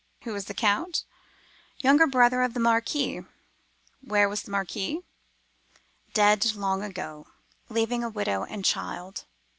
Who 0.23 0.33
was 0.33 0.45
the 0.45 0.55
Count? 0.55 1.03
Younger 1.77 2.07
brother 2.07 2.41
of 2.41 2.55
the 2.55 2.59
Marquis. 2.59 3.21
Where 4.03 4.27
was 4.27 4.41
the 4.41 4.49
Marquis? 4.49 5.01
Dead 6.15 6.55
long 6.55 6.81
ago, 6.81 7.27
leaving 7.69 8.03
a 8.03 8.09
widow 8.09 8.43
and 8.43 8.65
child. 8.65 9.25